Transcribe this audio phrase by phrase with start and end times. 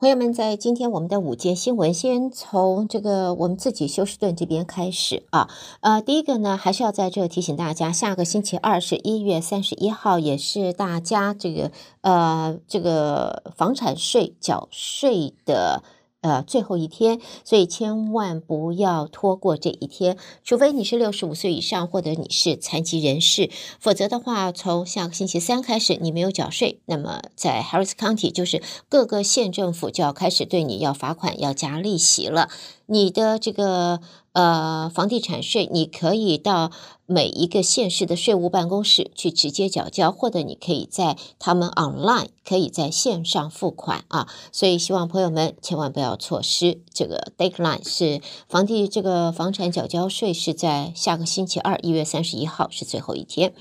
[0.00, 5.48] 朋友们，在今天我们的午间新闻，先从这个我们自己休斯顿这边开始啊。
[5.80, 11.70] 呃，第一个呢，还是要在这提醒大家，下个星期二是一月三十一号，也是大家这个
[12.00, 15.84] 呃这个房产税缴税的。
[16.24, 32.48] 呃，最后一天，所以千万不要拖过这一天，除非你是六十五岁以上，或者你是残疾人士，否则的话，从下个星期三开始，你没有缴税，那么在 Harris County 就是各个县政府就要开始对你要罚款，要加利息了。
[32.86, 34.00] 你的这个
[34.32, 36.70] 呃房地产税，你可以到
[37.06, 44.28] 每一个县市的税务办公室去直接缴交，或者你可以在他们 online 可以在线上付款啊。
[44.52, 53.52] 所以希望朋友们千万不要错失这个 deadline，是房地这个房产缴交税是在下个星期二一月三十一号是最后一天。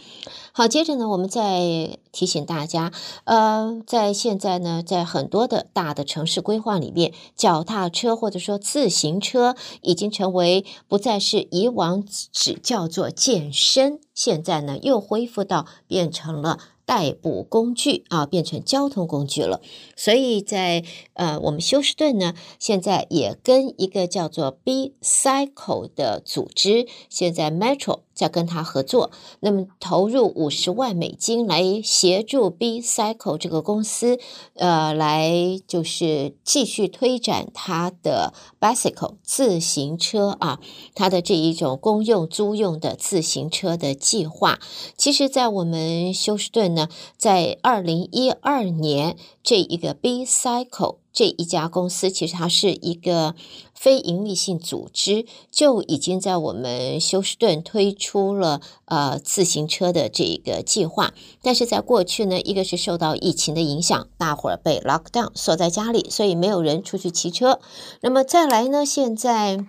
[0.56, 2.92] 好，接着呢，我们再提醒大家，
[3.24, 16.60] 呃，在现在呢，在很多的大的城市规划里面，脚踏车或者说自行车已经成为不再是以往只叫做健身，现在呢又恢复到变成了。
[16.86, 19.62] 代步工具啊，变成交通工具了。
[19.96, 34.20] 所以在呃，我们休斯顿呢，现在也跟一个叫做 B Cycle 的组织，现在 Metro 在跟他合作，那么投入五十万美金来协助 B Cycle 这个公司，
[34.56, 35.32] 呃，来
[35.68, 40.60] 就是继续推展它的 Bicycle 自行车啊，
[40.96, 44.60] 它的这一种公用租用的自行车的计划。
[44.98, 46.64] 其实，在我们休斯顿。
[46.74, 53.36] 呢，在二零一二年，这一个 B Cycle 这一家公司，其实它是一个
[53.74, 61.14] 非营利性组织，就已经在我们休斯顿推出了呃自行车的这个计划。
[61.42, 67.62] 但是在过去呢，一个是受到疫情的影响，大伙儿被 lock down 锁在家里，所以没有人出去骑车。
[68.02, 69.66] 那么再来呢，现在。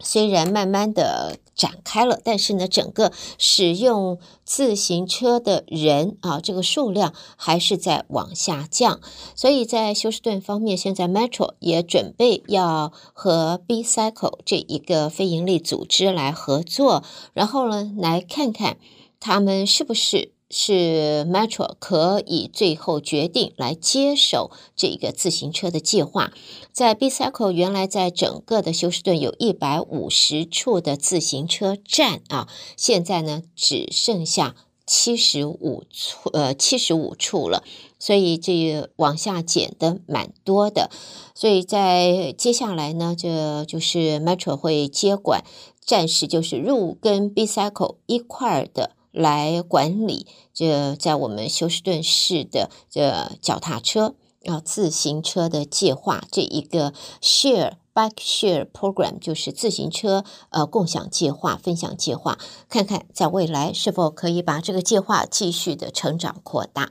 [0.00, 9.00] 虽然慢慢的展开了，但是呢，整个使用自行车的人啊，这个数量还是在往下降。
[9.34, 18.76] 所以在休斯顿方面，现在 Metro 也准备要和 B Cycle 这一个非营利组织来合作，然后呢，来看看
[19.20, 20.32] 他们是不是。
[20.56, 26.32] 是 Metro 可以最后决定来接手这个自行车的计划。
[26.70, 34.54] 在 B Cycle 原来在整个的休斯顿有一百五十处的自行车站啊，现在呢只剩下
[34.86, 37.64] 七十五处，呃七十五处了，
[37.98, 40.88] 所以这往下减的蛮多的。
[41.34, 45.42] 所以在接下来呢，这就是 Metro 会接管，
[45.84, 48.92] 暂时就是入跟 B Cycle 一块的。
[49.14, 54.14] 来管理这在我们休斯顿市的这脚踏车
[54.44, 56.92] 啊自行车的计划，这一个
[57.22, 62.38] share bike share program 就是自行车呃共享计划、分享计划，
[62.68, 66.90] 看看在未来是否可以把这个计划继续的成长扩大。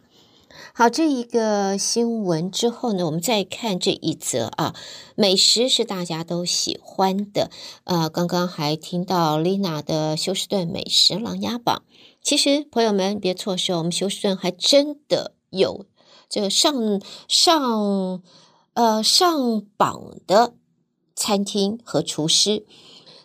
[0.75, 4.73] 好，这一个新闻之后呢，我们再看这一则啊，
[5.15, 7.51] 美食是大家都喜欢的。
[7.83, 11.83] 呃，刚刚还听到丽娜的休斯顿美食琅琊榜。
[12.23, 15.85] 其实，朋友们别错失，我们休斯顿还真的有
[16.29, 18.23] 这个上上
[18.75, 20.53] 呃上榜的
[21.13, 22.65] 餐厅和厨师，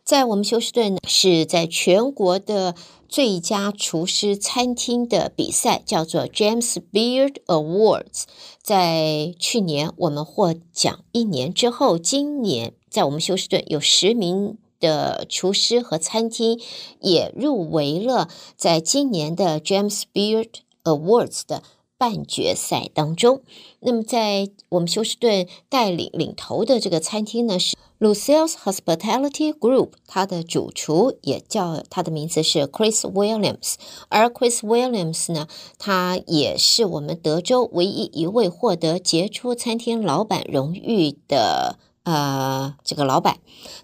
[0.03, 2.75] 在我们休斯顿是在全国的
[3.09, 8.25] 最佳厨师餐厅的比赛，叫做 James Beard Awards。
[8.61, 14.59] 在去年我们获奖一年之后，今年在我们休斯顿有十名。
[14.81, 16.61] 的厨师和餐厅
[17.01, 20.49] 也入围了，在今年的 James Beard
[20.85, 21.63] Awards 的
[21.97, 23.43] 半决赛当中。
[23.81, 33.75] 那么，在我们休斯顿带领领头的这个餐厅呢，是 Lucille's Hospitality Group，它的主厨也叫他的名字是 Chris Williams，
[34.09, 35.49] 而 Chris Williams 呢，
[35.79, 41.81] 他也是我们德州唯一一位获得杰出餐厅老板荣誉的。
[42.09, 43.37] 呃，这个老板，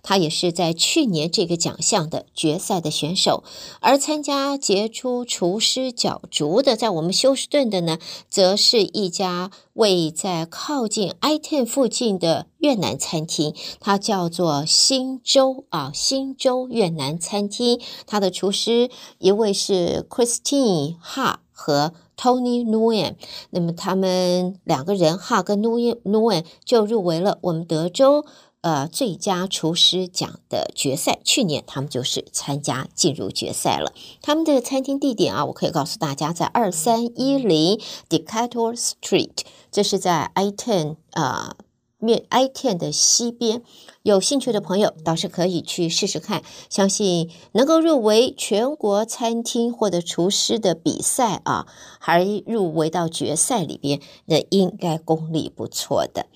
[0.02, 3.44] 他也是在去年这个奖项的决赛的选手，
[3.80, 7.98] 而参加杰出厨师角逐的，在我们休斯顿的呢，
[8.30, 18.88] 则是一家位在靠近 I-10 附近的越南餐厅，它叫做新洲啊，新洲越南餐厅，它的厨师
[19.18, 21.92] 一位是 Christine Ha 和。
[22.16, 23.14] Tony Nguyen，
[23.50, 28.24] 那么他们两个人哈跟 Nguyen 就入围了我们德州
[28.62, 31.18] 呃最佳厨师奖的决赛。
[31.24, 33.92] 去年他们就是参加进入决赛了。
[34.22, 39.40] 他们的餐厅地点啊，我可以告诉大家，在二三一零 Decatur Street，
[39.70, 41.56] 这是在 I Ten 啊。
[42.04, 43.62] 面 I-10 的西边，
[44.02, 46.42] 有兴趣的朋友倒是可以去试试看。
[46.68, 51.66] 相信能够入围全国餐厅或者厨师的比赛啊，
[51.98, 56.26] 还入围到决赛里边，那应该功力不错的。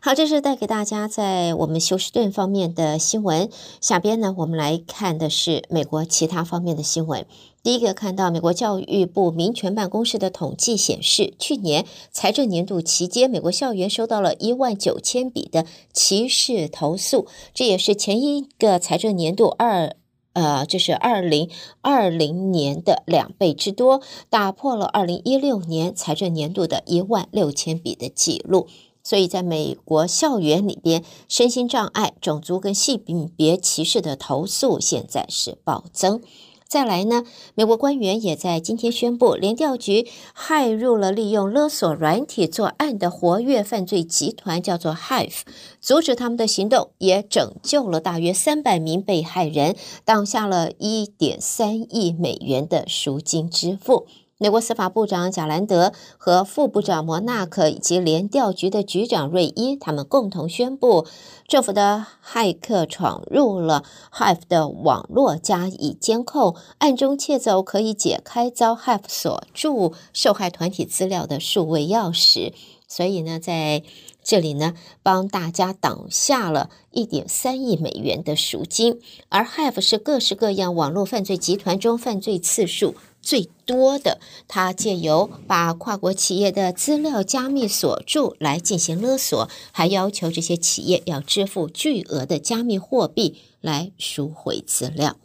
[0.00, 3.50] 好，这是带给大家在我们休斯顿方面的新闻。
[3.80, 7.26] 下边呢，我们来看的是美国其他方面的新闻。
[7.66, 19.96] 第一个看到美国教育部民权办公室的统计显示，去年财政年度期间，美国校园收到了一万九千笔的歧视投诉，这也是前一个财政年度二
[20.34, 28.68] 呃，这是二零二零年的两倍之多，打破了二零一六年财政年度的一万六千笔的记录。
[29.02, 36.22] 所以，在美国校园里边，身心障碍、种族跟性别歧视的投诉现在是暴增。
[36.68, 37.22] 再来呢，
[37.54, 45.42] 美国官员也在今天宣布，联调局害入了利用勒索软体作案的活跃犯罪集团，叫做 Hive，
[45.80, 54.06] 阻止他们的行动，也拯救了大约三百名被害人，挡下了一点三亿美元的赎金支付。
[54.38, 61.06] 美国司法部长贾兰德和副部长摩纳克以及联调局的局长瑞伊，他们共同宣布，
[61.48, 72.52] 政府的骇客闯入了 Hive 的网络加以监控，暗中窃走可以解开遭 Hive 锁住受害团体资料的数位钥匙。
[72.86, 73.82] 所以呢，在
[74.22, 79.00] 这里呢，帮大家挡下了一点三亿美元的赎金。
[79.30, 82.94] 而 Hive 是各式各样网络犯罪集团中犯罪次数
[83.26, 95.16] 最多的，他借由把跨国企业的资料加密锁住来进行勒索，还要求这些企业要支付巨额的加密货币来赎回资料。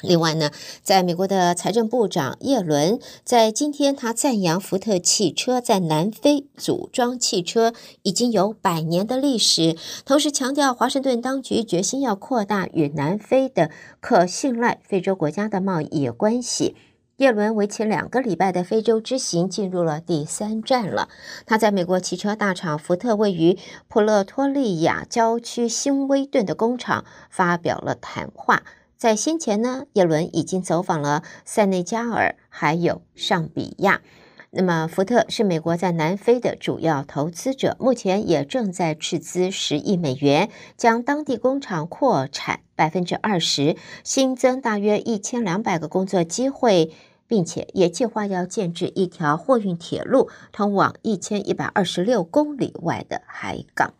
[0.00, 0.50] 另外呢，
[0.82, 9.76] 在美国的财政部长叶伦在今天，他赞扬福特汽车在南非组装汽车已经有百年的历史，
[10.06, 13.70] 同时强调华盛顿当局决心要扩大与南非的
[14.00, 16.74] 可信赖非洲国家的贸易关系。
[17.18, 21.08] 叶伦为期两个礼拜的非洲之行进入了第三站了。
[21.46, 28.62] 他在美国汽车大厂福特位于普勒托利亚郊区新威顿的工厂发表了谈话。
[28.96, 34.00] 在先前呢，叶伦已经走访了塞内加尔，还有上比亚。
[34.54, 46.92] 那么，福特是美国在南非的主要投资者，目前也正在斥资十亿美元，将当地工厂扩产百分之二十，新增大约一千两百个工作机会，
[47.26, 53.94] 并且也计划要建制一条货运铁路，通往一千一百二十六公里外的海港。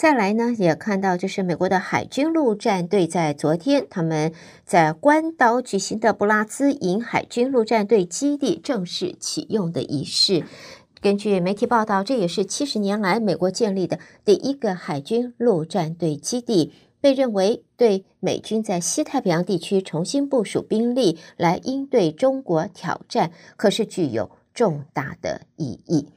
[0.00, 4.32] 再来呢，也看到就是美国的海军陆战队在昨天，他们
[4.64, 10.44] 在关岛举行的布拉兹营海军陆战队基地正式启用的仪式。
[11.02, 26.08] 根据媒体报道，这也是七十年来美国建立的第一个海军陆战队基地，被认为对美军在西太平洋地区重新部署兵力来应对中国挑战，可是具有重大的意义。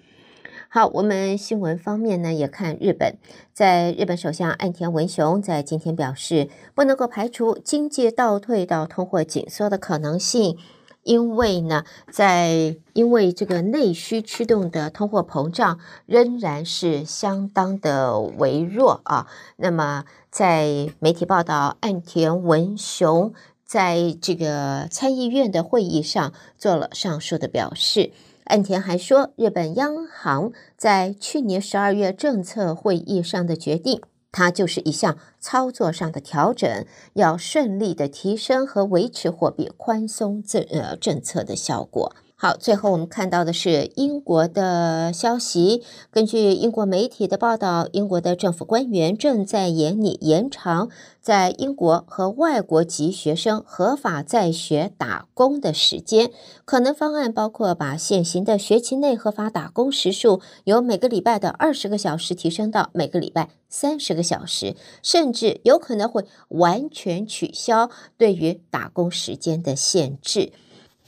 [0.75, 3.18] 好，我们新闻方面呢，也看日本，
[3.54, 10.58] 在日本首相岸田文雄在今天表示，不能够排除经济倒退到通货紧缩的可能性。
[11.04, 19.28] 因为呢，在因为这个内需驱动的通货膨胀仍然是相当的微弱啊。
[19.57, 23.31] 那么，在媒体报道，岸田文雄
[23.64, 28.09] 在这个参议院的会议上做了上述的表示。
[28.45, 34.02] 岸田还说，日本央行在去年十二月政策会议上的决定。
[34.35, 42.16] 它就是一项操作上的调整，要顺利的提升和维持货币宽松政呃政策的效果。
[42.44, 45.81] 好，最后我们看到的是英国的消息。
[46.12, 50.90] 根据英国媒体的报道，英国的政府官员正在研拟延长
[51.21, 56.31] 在英国和外国籍学生合法在学打工的时间。
[56.66, 70.52] 可能方案包括把现行的学期内合法打工时数由每个礼拜的二十个小时提升到每个礼拜三十个小时，甚至有可能会完全取消对于打工时间的限制。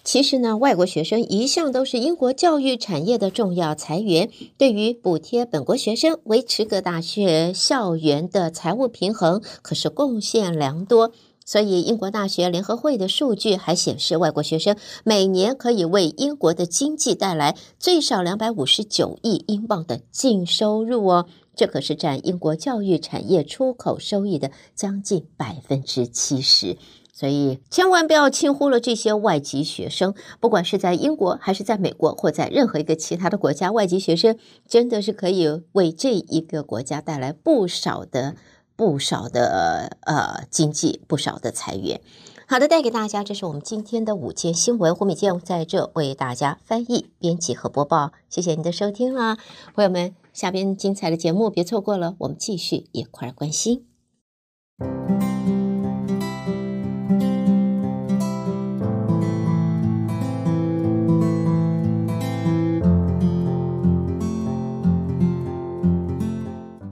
[0.06, 4.30] 其实呢，外国学生一向都是英国教育产业的重要财源。
[4.56, 11.12] 对于补贴本国学生，维持各大学校园的财务平衡，可是贡献良多。
[11.44, 21.26] 所以，英国大学联合会的数据还显示，外国学生每年可以为英国的经济带来最少两百五十九亿英镑的净收入哦。
[21.56, 26.78] 这可是占英国教育产业出口收益的将近百分之七十。
[27.18, 38.36] 所以千万不要轻忽了这些外籍学生，不管是在英国还是在美国，或在任何一个其他的国家，外籍学生真的是可以为这一个国家带来不少的、
[38.76, 42.02] 不少的呃经济，不少的财源。
[42.48, 48.12] 好的，带给大家，这是我们今天的午间新闻，胡美健在这为大家翻译、编辑和播报。
[48.30, 49.38] 谢谢您的收听啦，
[49.74, 53.86] 朋友们，下边精彩的节目别错过了，我们继续一块关心。